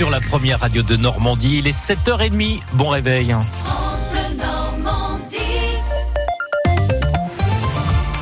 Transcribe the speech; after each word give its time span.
sur 0.00 0.08
la 0.08 0.22
première 0.22 0.60
radio 0.60 0.80
de 0.80 0.96
Normandie. 0.96 1.58
Il 1.58 1.66
est 1.66 1.78
7h30. 1.78 2.62
Bon 2.72 2.88
réveil. 2.88 3.36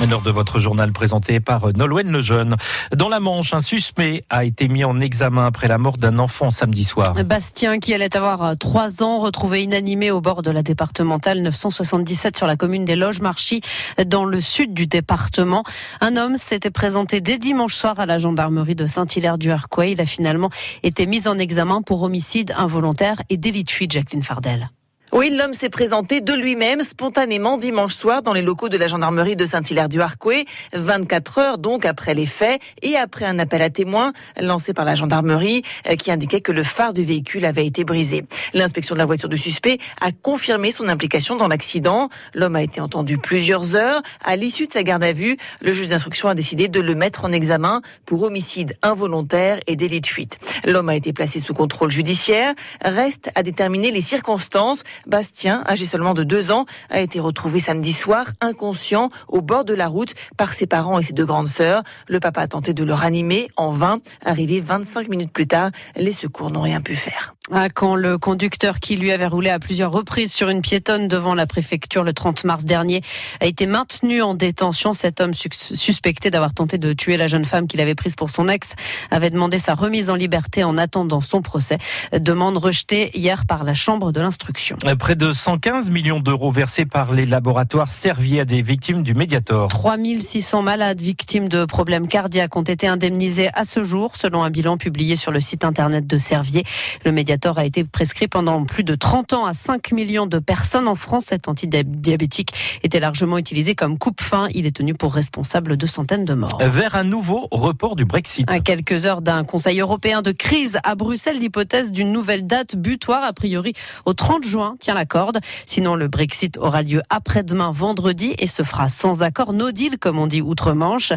L'heure 0.06 0.22
de 0.22 0.30
votre 0.30 0.58
journal 0.58 0.90
présenté 0.92 1.38
par 1.38 1.68
Nolwenn 1.77 2.11
Lejeune. 2.11 2.56
Dans 2.96 3.11
la 3.11 3.21
Manche, 3.21 3.52
un 3.52 3.61
suspect 3.61 4.25
a 4.30 4.45
été 4.45 4.68
mis 4.68 4.82
en 4.82 5.00
examen 5.00 5.45
après 5.45 5.68
la 5.68 5.77
mort 5.77 5.98
d'un 5.98 6.18
enfant 6.18 6.48
samedi 6.48 6.84
soir. 6.84 7.12
Bastien, 7.25 7.79
qui 7.79 7.93
allait 7.93 8.16
avoir 8.16 8.57
3 8.57 9.03
ans, 9.03 9.18
retrouvé 9.18 9.64
inanimé 9.64 10.11
au 10.11 10.22
bord 10.22 10.40
de 10.40 10.50
la 10.50 10.62
départementale 10.62 11.43
977 11.43 12.39
sur 12.39 12.46
la 12.46 12.57
commune 12.57 12.86
des 12.86 12.96
Loges-Marchis, 12.96 13.61
dans 14.07 14.25
le 14.25 14.40
sud 14.40 14.72
du 14.72 14.86
département. 14.86 15.62
Un 16.00 16.17
homme 16.17 16.39
s'était 16.39 16.71
présenté 16.71 17.21
dès 17.21 17.36
dimanche 17.36 17.75
soir 17.75 18.00
à 18.00 18.07
la 18.07 18.17
gendarmerie 18.17 18.76
de 18.76 18.86
Saint-Hilaire-du-Harcouët. 18.86 19.90
Il 19.90 20.00
a 20.00 20.07
finalement 20.07 20.49
été 20.85 21.07
mis 21.07 21.29
en 21.29 21.39
examen 21.39 21.82
pour 21.82 22.03
homicide 22.03 22.54
involontaire 22.57 23.21
et 23.29 23.36
délit 23.36 23.64
de 23.64 23.90
Jacqueline 23.90 24.22
Fardel. 24.22 24.71
Oui, 25.11 25.30
l'homme 25.35 25.54
s'est 25.54 25.71
présenté 25.71 26.21
de 26.21 26.35
lui-même 26.35 26.82
spontanément 26.82 27.57
dimanche 27.57 27.94
soir 27.94 28.22
dans 28.22 28.35
les 28.35 28.43
locaux 28.43 28.68
de 28.68 28.76
la 28.76 28.89
gendarmerie 28.89 29.36
de 29.36 29.46
Saint-Hilaire-du-Harcouët, 29.46 30.46
24 30.75 31.39
heures 31.39 31.58
donc 31.58 31.86
après 31.86 32.12
les 32.12 32.27
faits 32.27 32.61
et 32.83 32.94
après 32.94 33.25
un 33.25 33.39
appel 33.39 33.62
à 33.62 33.70
témoins 33.70 34.12
lancé 34.39 34.75
par 34.75 34.84
la 34.84 34.94
gendarmerie 34.94 35.62
euh, 35.89 35.97
qui 35.97 36.11
indiquait 36.11 36.42
que 36.42 36.53
le 36.53 36.62
phare 36.62 36.92
du 36.92 37.05
véhicule 37.05 37.47
avait 37.47 37.64
été 37.64 37.84
brisé. 37.84 38.27
L'inspection 38.53 38.94
de 38.94 38.98
la 38.98 39.06
voiture 39.06 39.31
du 39.31 39.39
suspect 39.39 39.78
a 40.03 40.12
confirmé 40.12 40.72
son 40.72 40.91
implication 40.91 41.36
dans 41.36 41.48
l'accident. 41.48 42.11
L'homme 42.34 42.56
a 42.56 42.62
été 42.62 42.83
entendu 42.83 43.17
plusieurs 43.17 43.77
heures. 43.77 44.03
À 44.22 44.36
l'issue 44.36 44.67
de 44.67 44.72
sa 44.72 44.83
garde 44.83 45.05
à 45.05 45.14
vue, 45.14 45.39
le 45.62 45.72
juge 45.72 45.89
d'instruction 45.89 46.28
a 46.28 46.34
décidé 46.34 46.69
de 46.69 46.81
le 46.81 46.95
mettre 46.95 47.25
en 47.25 47.33
examen 47.33 47.81
pour 48.05 48.25
homicide 48.25 48.77
involontaire 48.83 49.59
et 49.67 49.75
délit 49.75 50.03
de 50.03 50.06
fuite. 50.06 50.39
L'homme 50.67 50.91
a 50.91 50.97
été 50.97 51.14
placé 51.14 51.41
sous 51.41 51.55
contrôle 51.55 51.91
judiciaire. 51.91 52.53
Reste 52.84 53.31
à 53.34 53.42
déterminer 53.42 53.91
les 53.91 54.03
circonstances 54.03 54.83
Bastien, 55.07 55.63
âgé 55.67 55.85
seulement 55.85 56.15
de 56.15 56.25
deux 56.25 56.51
ans, 56.51 56.67
a 56.91 57.01
été 57.01 57.21
retrouvé 57.21 57.61
samedi 57.61 57.93
soir 57.93 58.27
inconscient 58.41 59.11
au 59.29 59.41
bord 59.41 59.65
de 59.65 59.75
la 59.75 59.89
route 59.89 60.15
par 60.37 60.55
ses 60.55 60.67
parents 60.67 60.99
et 60.99 61.03
ses 61.03 61.13
deux 61.13 61.27
grandes 61.27 61.49
sœurs. 61.49 61.83
Le 62.09 62.21
papa 62.21 62.43
a 62.43 62.49
tenté 62.49 62.75
de 62.75 62.85
le 62.85 62.93
ranimer 62.93 63.49
en 63.57 63.73
vain. 63.73 63.99
Arrivé 64.25 64.61
25 64.61 65.09
minutes 65.09 65.33
plus 65.33 65.47
tard, 65.47 65.71
les 65.97 66.13
secours 66.13 66.51
n'ont 66.51 66.63
rien 66.63 66.81
pu 66.81 66.97
faire. 66.97 67.35
À 67.51 67.71
quand 67.71 67.95
le 67.95 68.19
conducteur 68.19 68.79
qui 68.79 68.97
lui 68.97 69.11
avait 69.11 69.27
roulé 69.27 69.49
à 69.49 69.59
plusieurs 69.59 69.91
reprises 69.91 70.35
sur 70.35 70.51
une 70.51 70.61
piétonne 70.61 71.09
devant 71.09 71.35
la 71.35 71.47
préfecture 71.47 72.05
le 72.05 72.13
30 72.13 72.45
mars 72.45 72.67
dernier 72.67 73.01
a 73.41 73.47
été 73.47 73.67
maintenu 73.67 74.21
en 74.21 74.35
détention. 74.35 74.93
Cet 74.93 75.23
homme 75.23 75.33
suspecté 75.33 76.31
d'avoir 76.31 76.53
tenté 76.53 76.77
de 76.77 76.93
tuer 76.93 77.17
la 77.17 77.27
jeune 77.27 77.47
femme 77.47 77.67
qu'il 77.67 77.81
avait 77.81 77.95
prise 77.95 78.17
pour 78.17 78.29
son 78.29 78.49
ex 78.49 78.75
avait 79.11 79.31
demandé 79.31 79.59
sa 79.59 79.75
remise 79.75 80.11
en 80.11 80.15
liberté 80.15 80.63
en 80.63 80.77
attendant 80.77 81.23
son 81.23 81.41
procès. 81.41 81.79
Demande 82.13 82.59
rejetée 82.59 83.17
hier 83.19 83.47
par 83.47 83.65
la 83.65 83.73
Chambre 83.73 84.13
de 84.13 84.21
l'instruction. 84.21 84.77
Près 84.99 85.15
de 85.15 85.33
115 85.33 85.91
millions 85.91 86.21
d'euros 86.21 86.51
versés 86.51 86.85
par 86.85 87.13
les 87.13 87.25
laboratoires 87.25 87.91
Servier 87.91 88.41
à 88.41 88.45
des 88.45 88.61
victimes 88.61 89.03
du 89.03 89.15
Mediator. 89.15 89.69
3600 89.69 90.61
malades 90.61 91.01
victimes 91.01 91.49
de 91.49 91.65
problèmes 91.65 92.09
cardiaques 92.09 92.57
ont 92.57 92.63
été 92.63 92.89
indemnisés 92.89 93.49
à 93.55 93.65
ce 93.65 93.85
jour, 93.85 94.17
selon 94.17 94.43
un 94.43 94.51
bilan 94.51 94.77
publié 94.77 95.17
sur 95.17 95.33
le 95.33 95.41
site 95.41 95.65
internet 95.65 96.07
de 96.07 96.19
Servier. 96.19 96.65
Le 97.07 97.13
Mediator 97.13 97.38
a 97.47 97.64
été 97.64 97.84
prescrit 97.84 98.28
pendant 98.28 98.64
plus 98.64 98.84
de 98.84 98.94
30 98.94 99.33
ans 99.33 99.44
à 99.47 99.55
5 99.55 99.92
millions 99.92 100.27
de 100.27 100.39
personnes 100.39 100.89
en 100.89 100.94
France. 100.94 101.27
Cet 101.27 101.48
antidiabétique 101.48 102.53
était 102.83 103.00
largement 103.00 103.39
utilisé 103.39 103.75
comme 103.75 103.98
coupe-fin. 103.98 104.48
Il 104.55 104.67
est 104.67 104.77
tenu 104.77 104.95
pour 104.95 105.14
responsable 105.14 105.77
de 105.77 105.86
centaines 105.86 106.25
de 106.25 106.34
morts. 106.34 106.58
Vers 106.61 106.97
un 106.97 107.05
nouveau 107.05 107.48
report 107.50 107.97
du 107.97 108.05
Brexit. 108.05 108.50
À 108.50 108.61
quelques 108.61 109.06
heures 109.06 109.22
d'un 109.22 109.45
Conseil 109.45 109.80
européen 109.80 110.22
de 110.22 110.33
crise 110.33 110.78
à 110.84 110.95
Bruxelles, 110.95 111.39
l'hypothèse 111.39 111.92
d'une 111.92 112.12
nouvelle 112.12 112.47
date 112.47 112.77
butoir, 112.77 113.22
a 113.22 113.33
priori 113.33 113.73
au 114.05 114.14
30 114.14 114.45
juin, 114.45 114.77
tient 114.80 114.95
la 114.95 115.06
corde. 115.06 115.39
Sinon, 115.67 115.95
le 115.95 116.08
Brexit 116.08 116.58
aura 116.58 116.83
lieu 116.83 117.02
après-demain, 117.11 117.70
vendredi, 117.70 118.34
et 118.39 118.46
se 118.46 118.63
fera 118.63 118.89
sans 118.89 119.23
accord, 119.23 119.52
no 119.52 119.70
deal, 119.70 119.98
comme 119.98 120.18
on 120.18 120.27
dit 120.27 120.42
outre-Manche. 120.42 121.13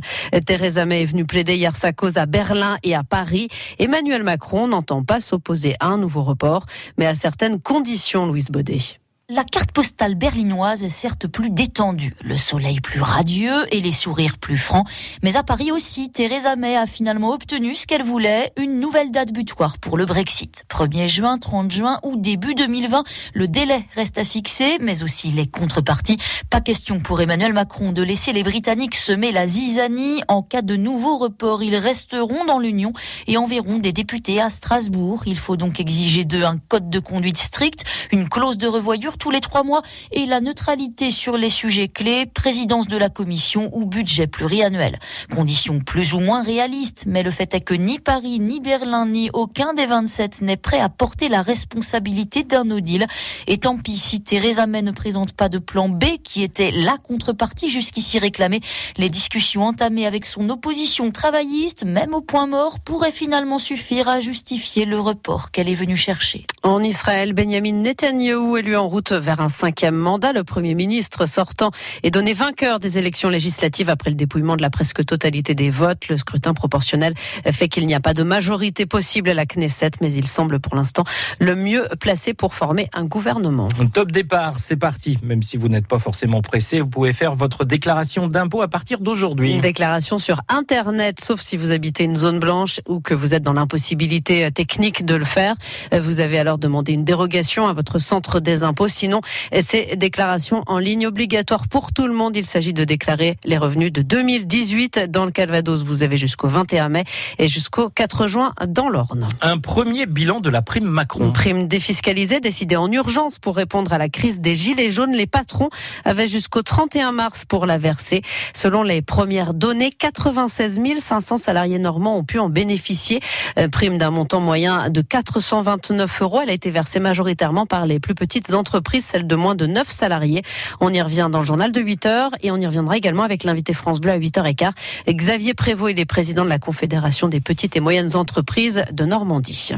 Theresa 0.46 0.85
May 0.85 1.03
est 1.03 1.06
venue 1.06 1.25
plaider 1.25 1.56
hier 1.56 1.75
sa 1.75 1.94
cause 1.94 2.17
à 2.17 2.25
Berlin 2.25 2.78
et 2.84 2.96
à 2.96 3.03
Paris. 3.03 3.47
Emmanuel 3.79 4.23
Macron 4.23 4.67
n'entend 4.67 5.03
pas 5.03 5.22
s'opposer 5.22 5.75
à 5.79 5.88
un 5.88 5.97
nouveau 5.97 6.10
report, 6.19 6.66
mais 6.97 7.05
à 7.05 7.16
certaines 7.16 7.61
conditions, 7.61 8.25
Louise 8.25 8.49
Baudet. 8.49 8.99
La 9.34 9.46
carte 9.46 9.72
postale 9.72 10.16
berlinoise 10.16 10.84
est 10.84 10.90
certes 10.90 11.25
plus 11.25 11.52
détendue, 11.52 12.14
le 12.22 12.36
soleil 12.36 12.81
plus 12.81 13.02
radieux 13.02 13.64
et 13.74 13.80
les 13.80 13.94
sourires 13.94 14.38
plus 14.38 14.58
francs, 14.58 14.86
mais 15.24 15.38
à 15.38 15.44
Paris 15.44 15.72
aussi, 15.72 16.12
Theresa 16.12 16.58
May 16.58 16.75
a 16.75 16.86
finalement 16.86 17.30
obtenu 17.30 17.74
ce 17.74 17.88
qu'elle 17.88 18.03
voulait, 18.03 18.52
une 18.58 18.81
nouvelle 18.81 19.09
date 19.09 19.31
butoir 19.31 19.78
pour 19.78 19.97
le 19.97 20.06
Brexit. 20.06 20.66
1er 20.70 21.08
juin, 21.08 21.38
30 21.38 21.72
juin 21.72 22.02
ou 22.03 22.18
début 22.18 22.56
2020, 22.56 23.06
le 23.34 23.47
délai 23.47 23.86
reste 23.96 24.18
à 24.18 24.25
fixer, 24.25 24.80
mais 24.81 25.02
aussi 25.02 25.31
les 25.31 25.47
contreparties. 25.47 26.18
Pas 26.50 26.59
question 26.59 27.00
pour 27.00 27.22
Emmanuel 27.22 27.53
Macron 27.53 27.94
de 27.94 28.03
laisser 28.03 28.34
les 28.34 28.44
Britanniques 28.44 28.96
semer 28.96 29.31
la 29.31 29.47
zizanie. 29.47 30.24
En 30.28 30.41
cas 30.41 30.62
de 30.62 30.75
nouveau 30.75 31.18
report, 31.18 31.64
ils 31.64 31.78
resteront 31.78 32.44
dans 32.44 32.59
l'Union 32.59 32.91
et 33.28 33.38
enverront 33.38 33.80
des 33.80 33.94
députés 33.94 34.41
à 34.41 34.50
Strasbourg. 34.50 35.24
Il 35.25 35.38
faut 35.38 35.56
donc 35.56 35.80
exiger 35.80 36.25
d'eux 36.25 36.44
un 36.44 36.58
code 36.58 36.90
de 36.90 37.00
conduite 37.00 37.38
strict, 37.38 37.86
une 38.12 38.28
clause 38.28 38.58
de 38.58 38.68
revoyure 38.68 39.20
tous 39.22 39.30
les 39.30 39.40
trois 39.40 39.62
mois 39.62 39.84
et 40.12 40.26
la 40.26 40.42
neutralité 40.42 41.12
sur 41.12 41.38
les 41.38 41.52
sujets 41.52 41.90
clés, 41.90 42.26
présidence 42.26 42.88
de 42.88 42.98
la 42.98 43.09
commission 43.09 43.70
ou 43.72 43.86
budget 43.86 44.26
pluriannuel. 44.26 44.98
Conditions 45.36 45.80
plus 45.80 46.16
ou 46.16 46.20
moins 46.20 46.42
réalistes, 46.42 47.04
mais 47.06 47.22
le 47.22 47.30
fait 47.30 47.54
est 47.54 47.62
que 47.62 47.76
ni 47.76 48.00
Paris, 48.00 48.40
ni 48.40 48.59
Berlin, 48.59 49.06
ni 49.06 49.30
aucun 49.34 49.76
des 49.76 49.86
27 49.86 50.42
n'est 50.42 50.58
prêt 50.58 50.80
à 50.80 50.90
porter 50.90 51.30
la 51.30 51.44
responsabilité 51.44 52.42
d'un 52.42 52.64
no 52.64 52.80
deal. 52.80 53.06
Et 53.46 53.59
tant 53.59 53.78
pis 53.78 53.96
si 53.96 54.22
Theresa 54.22 54.66
May 54.66 54.82
ne 54.82 54.90
présente 54.90 55.34
pas 55.34 55.50
de 55.50 55.59
plan 55.59 55.88
B, 55.88 56.18
qui 56.24 56.42
était 56.42 56.72
la 56.72 56.98
contrepartie 56.98 57.70
jusqu'ici 57.70 58.18
réclamée. 58.18 58.62
Les 58.98 59.09
discussions 59.09 59.66
entamées 59.66 60.08
avec 60.08 60.26
son 60.26 60.50
opposition 60.50 61.12
travailliste, 61.12 61.86
même 61.86 62.16
au 62.16 62.22
point 62.22 62.48
mort, 62.48 62.80
pourraient 62.80 63.12
finalement 63.12 63.59
suffire 63.59 64.08
à 64.08 64.20
justifier 64.20 64.86
le 64.86 65.00
report 65.00 65.52
qu'elle 65.52 65.70
est 65.70 65.76
venue 65.76 65.96
chercher. 65.96 66.48
En 66.64 66.82
Israël, 66.82 67.34
Benjamin 67.34 67.74
Netanyahu 67.74 68.58
élu 68.58 68.76
en 68.76 68.88
route 68.88 69.10
vers 69.16 69.41
un 69.41 69.49
cinquième 69.49 69.95
mandat. 69.95 70.33
Le 70.33 70.44
Premier 70.44 70.75
ministre 70.75 71.25
sortant 71.25 71.72
est 72.03 72.11
donné 72.11 72.33
vainqueur 72.33 72.79
des 72.79 72.97
élections 72.97 73.29
législatives 73.29 73.89
après 73.89 74.09
le 74.09 74.16
dépouillement 74.16 74.55
de 74.55 74.61
la 74.61 74.69
presque 74.69 75.05
totalité 75.05 75.55
des 75.55 75.69
votes. 75.69 76.07
Le 76.09 76.17
scrutin 76.17 76.53
proportionnel 76.53 77.13
fait 77.51 77.67
qu'il 77.67 77.88
n'y 77.88 77.95
a 77.95 77.99
pas 77.99 78.13
de 78.13 78.23
majorité 78.23 78.85
possible 78.85 79.29
à 79.29 79.33
la 79.33 79.45
Knesset, 79.45 79.91
mais 80.01 80.13
il 80.13 80.27
semble 80.27 80.59
pour 80.59 80.75
l'instant 80.75 81.03
le 81.39 81.55
mieux 81.55 81.88
placé 81.99 82.33
pour 82.33 82.53
former 82.53 82.89
un 82.94 83.05
gouvernement. 83.05 83.67
Top 83.94 84.11
départ, 84.11 84.57
c'est 84.57 84.77
parti. 84.77 85.17
Même 85.23 85.43
si 85.43 85.57
vous 85.57 85.69
n'êtes 85.69 85.88
pas 85.88 85.99
forcément 85.99 86.41
pressé, 86.41 86.79
vous 86.79 86.89
pouvez 86.89 87.13
faire 87.13 87.35
votre 87.35 87.66
déclaration 87.66 88.28
d'impôt 88.28 88.61
à 88.61 88.67
partir 88.67 88.99
d'aujourd'hui. 88.99 89.53
Une 89.53 89.61
déclaration 89.61 90.17
sur 90.17 90.41
Internet, 90.49 91.19
sauf 91.19 91.41
si 91.41 91.57
vous 91.57 91.72
habitez 91.72 92.03
une 92.03 92.16
zone 92.16 92.39
blanche 92.39 92.81
ou 92.88 92.99
que 92.99 93.13
vous 93.13 93.33
êtes 93.33 93.43
dans 93.43 93.53
l'impossibilité 93.53 94.51
technique 94.51 95.05
de 95.05 95.16
le 95.16 95.25
faire. 95.25 95.55
Vous 95.91 96.19
avez 96.19 96.39
alors 96.39 96.57
demandé 96.57 96.93
une 96.93 97.03
dérogation 97.03 97.67
à 97.67 97.73
votre 97.73 97.99
centre 97.99 98.39
des 98.39 98.63
impôts 98.63 98.88
Sinon, 99.01 99.22
c'est 99.62 99.95
déclaration 99.95 100.63
en 100.67 100.78
ligne 100.78 101.07
obligatoire 101.07 101.67
pour 101.67 101.91
tout 101.91 102.06
le 102.06 102.13
monde. 102.13 102.35
Il 102.35 102.45
s'agit 102.45 102.72
de 102.72 102.84
déclarer 102.84 103.35
les 103.45 103.57
revenus 103.57 103.91
de 103.91 104.03
2018 104.03 105.09
dans 105.09 105.25
le 105.25 105.31
Calvados. 105.31 105.84
Vous 105.84 106.03
avez 106.03 106.17
jusqu'au 106.17 106.47
21 106.47 106.89
mai 106.89 107.03
et 107.40 107.47
jusqu'au 107.47 107.90
4 107.90 108.28
juin 108.28 108.53
dans 108.67 108.90
l'Orne. 108.90 109.28
Un 109.41 109.57
premier 109.57 110.06
bilan 110.06 110.40
de 110.40 110.51
la 110.51 110.61
prime 110.61 110.85
Macron. 110.85 111.25
Une 111.25 111.34
prime 111.34 111.67
défiscalisée 111.67 112.41
décidée 112.41 112.75
en 112.75 112.91
urgence 112.91 113.40
pour 113.40 113.56
répondre 113.56 113.91
à 113.91 113.97
la 113.97 114.07
crise 114.07 114.40
des 114.40 114.56
gilets 114.56 114.91
jaunes. 114.91 115.13
Les 115.13 115.25
patrons 115.25 115.72
avaient 116.06 116.28
jusqu'au 116.28 116.61
31 116.61 117.11
mars 117.11 117.44
pour 117.44 117.66
la 117.66 117.79
verser. 117.79 118.22
Selon 118.53 118.84
les 118.84 119.01
premières 119.01 119.56
données, 119.56 119.90
96 119.90 120.79
500 121.00 121.40
salariés 121.40 121.79
normands 121.79 122.17
ont 122.17 122.23
pu 122.23 122.38
en 122.38 122.49
bénéficier. 122.49 123.20
Euh, 123.58 123.67
prime 123.67 123.97
d'un 123.97 124.11
montant 124.11 124.41
moyen 124.41 124.91
de 124.91 125.02
429 125.02 126.22
euros. 126.22 126.41
Elle 126.43 126.52
a 126.52 126.53
été 126.53 126.70
versée 126.70 126.99
majoritairement 126.99 127.66
par 127.66 127.87
les 127.87 127.99
plus 127.99 128.14
petites 128.14 128.53
entreprises 128.53 128.80
celle 129.01 129.28
de 129.28 129.35
moins 129.35 129.55
de 129.55 129.66
9 129.66 129.89
salariés. 129.89 130.41
On 130.79 130.91
y 130.91 131.01
revient 131.01 131.29
dans 131.31 131.39
le 131.39 131.45
journal 131.45 131.72
de 131.72 131.81
8 131.81 132.05
heures 132.05 132.31
et 132.41 132.51
on 132.51 132.57
y 132.57 132.66
reviendra 132.66 132.97
également 132.97 133.23
avec 133.23 133.43
l'invité 133.43 133.73
France 133.73 133.99
Bleu 133.99 134.11
à 134.11 134.19
8h15. 134.19 134.72
Xavier 135.07 135.53
Prévost, 135.53 135.91
il 135.91 135.99
est 135.99 136.05
président 136.05 136.43
de 136.43 136.49
la 136.49 136.59
Confédération 136.59 137.28
des 137.28 137.39
petites 137.39 137.75
et 137.75 137.79
moyennes 137.79 138.16
entreprises 138.16 138.83
de 138.91 139.05
Normandie. 139.05 139.72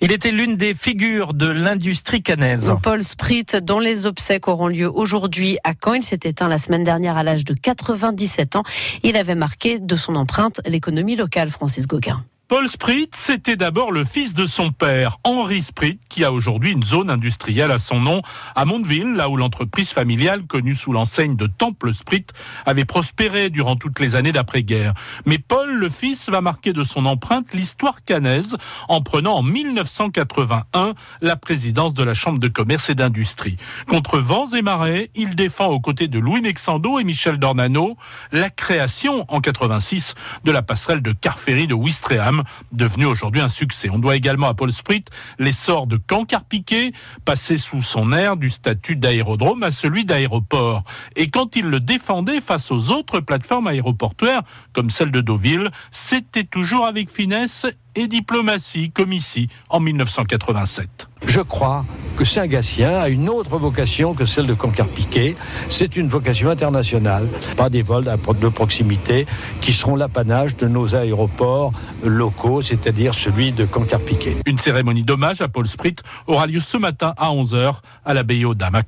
Il 0.00 0.12
était 0.12 0.30
l'une 0.30 0.56
des 0.56 0.74
figures 0.74 1.34
de 1.34 1.46
l'industrie 1.46 2.22
canaise. 2.22 2.72
Paul 2.82 3.02
Sprit, 3.02 3.46
dont 3.62 3.80
les 3.80 4.06
obsèques 4.06 4.48
auront 4.48 4.68
lieu 4.68 4.90
aujourd'hui 4.90 5.58
à 5.64 5.72
Caen. 5.72 5.94
Il 5.94 6.02
s'est 6.02 6.20
éteint 6.24 6.48
la 6.48 6.58
semaine 6.58 6.84
dernière 6.84 7.16
à 7.16 7.22
l'âge 7.22 7.44
de 7.44 7.54
97 7.54 8.56
ans. 8.56 8.62
Il 9.02 9.16
avait 9.16 9.34
marqué 9.34 9.78
de 9.78 9.96
son 9.96 10.14
empreinte 10.16 10.60
l'économie 10.66 11.16
locale, 11.16 11.50
Francis 11.50 11.86
Gauguin. 11.86 12.24
Paul 12.50 12.68
Sprit, 12.68 13.10
c'était 13.12 13.54
d'abord 13.54 13.92
le 13.92 14.04
fils 14.04 14.34
de 14.34 14.44
son 14.44 14.72
père, 14.72 15.18
Henri 15.22 15.62
Sprit, 15.62 16.00
qui 16.08 16.24
a 16.24 16.32
aujourd'hui 16.32 16.72
une 16.72 16.82
zone 16.82 17.08
industrielle 17.08 17.70
à 17.70 17.78
son 17.78 18.00
nom 18.00 18.22
à 18.56 18.64
Mondeville, 18.64 19.14
là 19.14 19.28
où 19.28 19.36
l'entreprise 19.36 19.90
familiale, 19.90 20.42
connue 20.48 20.74
sous 20.74 20.92
l'enseigne 20.92 21.36
de 21.36 21.46
Temple 21.46 21.94
Sprit, 21.94 22.26
avait 22.66 22.84
prospéré 22.84 23.50
durant 23.50 23.76
toutes 23.76 24.00
les 24.00 24.16
années 24.16 24.32
d'après-guerre. 24.32 24.94
Mais 25.26 25.38
Paul, 25.38 25.72
le 25.72 25.88
fils, 25.88 26.28
va 26.28 26.40
marquer 26.40 26.72
de 26.72 26.82
son 26.82 27.06
empreinte 27.06 27.54
l'histoire 27.54 28.02
canaise 28.02 28.56
en 28.88 29.00
prenant 29.00 29.36
en 29.36 29.42
1981 29.44 30.94
la 31.20 31.36
présidence 31.36 31.94
de 31.94 32.02
la 32.02 32.14
Chambre 32.14 32.40
de 32.40 32.48
commerce 32.48 32.90
et 32.90 32.96
d'industrie. 32.96 33.58
Contre 33.86 34.18
vents 34.18 34.50
et 34.50 34.62
marées, 34.62 35.12
il 35.14 35.36
défend 35.36 35.68
aux 35.68 35.80
côtés 35.80 36.08
de 36.08 36.18
Louis 36.18 36.40
Nexando 36.40 36.98
et 36.98 37.04
Michel 37.04 37.38
Dornano 37.38 37.96
la 38.32 38.50
création 38.50 39.24
en 39.28 39.40
86 39.40 40.16
de 40.42 40.50
la 40.50 40.62
passerelle 40.62 41.00
de 41.00 41.12
Carferry 41.12 41.68
de 41.68 41.74
Ouistreham 41.74 42.39
devenu 42.72 43.06
aujourd'hui 43.06 43.40
un 43.40 43.48
succès. 43.48 43.90
On 43.90 43.98
doit 43.98 44.16
également 44.16 44.48
à 44.48 44.54
Paul 44.54 44.72
Sprit 44.72 45.04
l'essor 45.38 45.86
de 45.86 45.96
Cancar-Piquet, 45.96 46.92
passé 47.24 47.56
sous 47.56 47.80
son 47.80 48.12
air 48.12 48.36
du 48.36 48.50
statut 48.50 48.96
d'aérodrome 48.96 49.62
à 49.62 49.70
celui 49.70 50.04
d'aéroport. 50.04 50.84
Et 51.16 51.30
quand 51.30 51.56
il 51.56 51.66
le 51.66 51.80
défendait 51.80 52.40
face 52.40 52.70
aux 52.70 52.90
autres 52.90 53.20
plateformes 53.20 53.66
aéroportuaires, 53.66 54.42
comme 54.72 54.90
celle 54.90 55.10
de 55.10 55.20
Deauville, 55.20 55.70
c'était 55.90 56.44
toujours 56.44 56.86
avec 56.86 57.10
finesse 57.10 57.66
et 57.94 58.06
diplomatie, 58.06 58.90
comme 58.90 59.12
ici 59.12 59.48
en 59.68 59.80
1987. 59.80 61.08
Je 61.26 61.40
crois 61.40 61.84
que 62.20 62.26
Saint-Gatien 62.26 62.98
a 62.98 63.08
une 63.08 63.30
autre 63.30 63.56
vocation 63.56 64.12
que 64.12 64.26
celle 64.26 64.46
de 64.46 64.52
Concar-Piquet. 64.52 65.36
C'est 65.70 65.96
une 65.96 66.06
vocation 66.06 66.50
internationale, 66.50 67.26
pas 67.56 67.70
des 67.70 67.80
vols 67.80 68.04
de 68.04 68.48
proximité 68.50 69.24
qui 69.62 69.72
seront 69.72 69.96
l'apanage 69.96 70.54
de 70.54 70.68
nos 70.68 70.94
aéroports 70.94 71.72
locaux, 72.04 72.60
c'est-à-dire 72.60 73.14
celui 73.14 73.52
de 73.52 73.64
Concar-Piquet. 73.64 74.36
Une 74.44 74.58
cérémonie 74.58 75.02
d'hommage 75.02 75.40
à 75.40 75.48
Paul 75.48 75.66
Sprit 75.66 75.96
aura 76.26 76.46
lieu 76.46 76.60
ce 76.60 76.76
matin 76.76 77.14
à 77.16 77.30
11h 77.30 77.76
à 78.04 78.12
l'abbaye 78.12 78.44
aux 78.44 78.54
Dames 78.54 78.82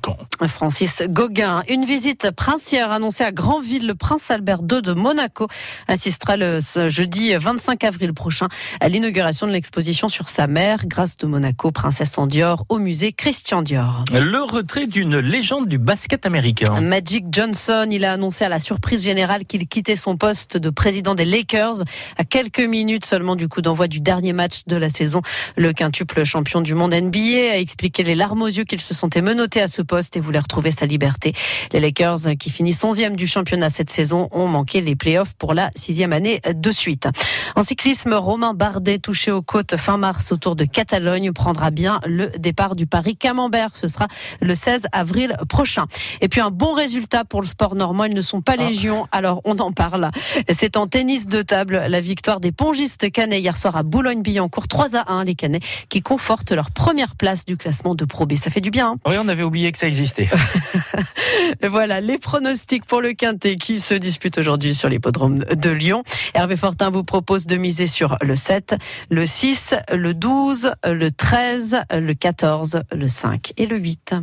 Francis 0.47 1.01
Gauguin, 1.09 1.63
une 1.69 1.85
visite 1.85 2.29
princière 2.29 2.91
annoncée 2.91 3.23
à 3.23 3.31
Granville. 3.31 3.87
Le 3.87 3.95
prince 3.95 4.29
Albert 4.29 4.59
II 4.71 4.83
de 4.83 4.93
Monaco 4.93 5.47
assistera 5.87 6.37
le 6.37 6.59
jeudi 6.87 7.35
25 7.35 7.83
avril 7.83 8.13
prochain 8.13 8.47
à 8.79 8.89
l'inauguration 8.89 9.47
de 9.47 9.51
l'exposition 9.53 10.07
sur 10.07 10.29
sa 10.29 10.45
mère, 10.45 10.85
Grâce 10.85 11.17
de 11.17 11.25
Monaco, 11.25 11.71
princesse 11.71 12.19
en 12.19 12.27
Dior, 12.27 12.65
au 12.69 12.77
musée 12.77 13.11
Christian 13.23 13.61
Dior. 13.61 14.03
Le 14.11 14.43
retrait 14.43 14.85
d'une 14.85 15.17
légende 15.17 15.69
du 15.69 15.77
basket 15.77 16.25
américain. 16.25 16.81
Magic 16.81 17.23
Johnson, 17.31 17.87
il 17.89 18.03
a 18.03 18.11
annoncé 18.11 18.43
à 18.43 18.49
la 18.49 18.59
surprise 18.59 19.01
générale 19.01 19.45
qu'il 19.45 19.65
quittait 19.65 19.95
son 19.95 20.17
poste 20.17 20.57
de 20.57 20.69
président 20.69 21.15
des 21.15 21.23
Lakers 21.23 21.85
à 22.17 22.25
quelques 22.25 22.59
minutes 22.59 23.05
seulement 23.05 23.37
du 23.37 23.47
coup 23.47 23.61
d'envoi 23.61 23.87
du 23.87 24.01
dernier 24.01 24.33
match 24.33 24.63
de 24.67 24.75
la 24.75 24.89
saison. 24.89 25.21
Le 25.55 25.71
quintuple 25.71 26.25
champion 26.25 26.59
du 26.59 26.75
monde 26.75 26.93
NBA 26.93 27.53
a 27.53 27.59
expliqué 27.59 28.03
les 28.03 28.15
larmes 28.15 28.41
aux 28.41 28.47
yeux 28.47 28.65
qu'il 28.65 28.81
se 28.81 28.93
sentait 28.93 29.21
menotté 29.21 29.61
à 29.61 29.69
ce 29.69 29.81
poste 29.81 30.17
et 30.17 30.19
voulait 30.19 30.39
retrouver 30.39 30.71
sa 30.71 30.85
liberté. 30.85 31.31
Les 31.71 31.79
Lakers, 31.79 32.35
qui 32.37 32.49
finissent 32.49 32.83
11e 32.83 33.15
du 33.15 33.25
championnat 33.25 33.69
cette 33.69 33.89
saison, 33.89 34.27
ont 34.31 34.47
manqué 34.49 34.81
les 34.81 34.97
playoffs 34.97 35.33
pour 35.35 35.53
la 35.53 35.71
sixième 35.75 36.11
année 36.11 36.41
de 36.53 36.71
suite. 36.73 37.07
En 37.55 37.63
cyclisme, 37.63 38.15
Romain 38.15 38.53
Bardet, 38.53 38.99
touché 38.99 39.31
aux 39.31 39.41
côtes 39.41 39.77
fin 39.77 39.95
mars 39.95 40.33
autour 40.33 40.57
de 40.57 40.65
Catalogne, 40.65 41.31
prendra 41.31 41.71
bien 41.71 42.01
le 42.05 42.29
départ 42.37 42.75
du 42.75 42.85
Paris 42.85 43.12
Camembert. 43.15 43.75
Ce 43.75 43.87
sera 43.87 44.07
le 44.41 44.55
16 44.55 44.87
avril 44.91 45.35
prochain. 45.49 45.85
Et 46.21 46.29
puis 46.29 46.41
un 46.41 46.51
bon 46.51 46.73
résultat 46.73 47.25
pour 47.25 47.41
le 47.41 47.47
sport 47.47 47.75
normand. 47.75 48.05
Ils 48.05 48.13
ne 48.13 48.21
sont 48.21 48.41
pas 48.41 48.55
ah. 48.57 48.67
légion, 48.67 49.07
alors 49.11 49.41
on 49.45 49.57
en 49.59 49.71
parle. 49.71 50.11
C'est 50.49 50.77
en 50.77 50.87
tennis 50.87 51.27
de 51.27 51.41
table 51.41 51.83
la 51.87 52.01
victoire 52.01 52.39
des 52.39 52.51
pongistes 52.51 53.11
canets 53.11 53.39
hier 53.39 53.57
soir 53.57 53.75
à 53.75 53.83
Boulogne-Billancourt. 53.83 54.67
3 54.67 54.95
à 54.95 55.13
1 55.13 55.23
les 55.25 55.35
canets 55.35 55.63
qui 55.89 56.01
confortent 56.01 56.51
leur 56.51 56.71
première 56.71 57.15
place 57.15 57.45
du 57.45 57.57
classement 57.57 57.95
de 57.95 58.05
Pro 58.05 58.25
B. 58.25 58.35
Ça 58.35 58.49
fait 58.49 58.61
du 58.61 58.71
bien. 58.71 58.83
Hein 58.83 58.97
oui, 59.07 59.15
on 59.23 59.27
avait 59.27 59.43
oublié 59.43 59.71
que 59.71 59.77
ça 59.77 59.87
existait. 59.87 60.29
voilà 61.63 62.01
les 62.01 62.17
pronostics 62.17 62.85
pour 62.85 63.01
le 63.01 63.13
Quintet 63.13 63.55
qui 63.55 63.79
se 63.79 63.93
dispute 63.93 64.37
aujourd'hui 64.37 64.75
sur 64.75 64.89
l'hippodrome 64.89 65.39
de 65.39 65.69
Lyon. 65.69 66.03
Hervé 66.33 66.57
Fortin 66.57 66.89
vous 66.89 67.03
propose 67.03 67.45
de 67.45 67.55
miser 67.55 67.87
sur 67.87 68.17
le 68.21 68.35
7, 68.35 68.75
le 69.09 69.25
6, 69.25 69.75
le 69.91 70.13
12, 70.13 70.71
le 70.85 71.11
13, 71.11 71.81
le 71.91 72.13
14, 72.13 72.81
le 72.93 73.07
5 73.07 73.53
et 73.57 73.65
le 73.65 73.77
8. 73.77 74.15